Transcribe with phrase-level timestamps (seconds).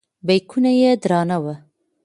[0.27, 1.53] بیکونه یې درانه وو.